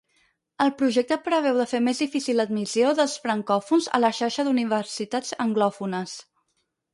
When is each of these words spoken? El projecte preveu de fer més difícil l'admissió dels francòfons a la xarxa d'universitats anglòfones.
El 0.63 0.71
projecte 0.77 1.17
preveu 1.25 1.59
de 1.61 1.67
fer 1.73 1.81
més 1.87 2.01
difícil 2.03 2.39
l'admissió 2.41 2.95
dels 3.01 3.13
francòfons 3.27 3.91
a 3.99 4.01
la 4.01 4.11
xarxa 4.21 4.47
d'universitats 4.49 5.37
anglòfones. 5.47 6.17